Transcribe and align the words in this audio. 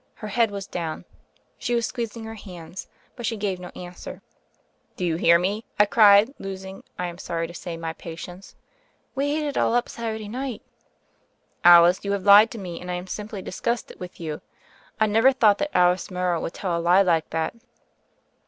Het 0.15 0.31
head 0.31 0.49
was 0.49 0.65
down; 0.65 1.05
she 1.59 1.75
was 1.75 1.85
squeezing 1.85 2.23
her 2.25 2.33
hands, 2.33 2.87
but 3.15 3.23
she 3.23 3.37
gave 3.37 3.59
no 3.59 3.67
answer. 3.75 4.23
*'Do 4.95 5.05
you 5.05 5.15
hear 5.15 5.37
me?" 5.37 5.63
I 5.79 5.85
cried, 5.85 6.33
losing, 6.39 6.83
I 6.97 7.05
am 7.05 7.19
sorry 7.19 7.45
to 7.45 7.53
say, 7.53 7.77
my 7.77 7.93
patience. 7.93 8.55
"We 9.13 9.37
ate 9.37 9.45
it 9.45 9.57
all 9.59 9.75
up 9.75 9.87
Saturday 9.87 10.27
night." 10.27 10.63
"Alice, 11.63 12.03
you 12.03 12.13
have 12.13 12.23
lied 12.23 12.49
to 12.49 12.57
me, 12.57 12.81
and 12.81 12.89
I 12.89 12.95
am 12.95 13.05
simply 13.05 13.43
disgusted 13.43 13.99
with 13.99 14.19
you. 14.19 14.41
I 14.99 15.05
never 15.05 15.31
thought 15.31 15.59
that 15.59 15.77
Alice 15.77 16.09
Morrow 16.09 16.41
would 16.41 16.55
tell 16.55 16.75
a 16.75 16.81
lie 16.81 17.03
like 17.03 17.29
that." 17.29 17.53